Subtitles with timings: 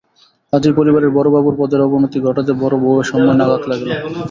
[0.53, 3.89] আজ এই পরিবারের বড়োবাবুর পদের অবনতি ঘটাতে বড়োবউয়ের সম্মানে আঘাত লাগিল।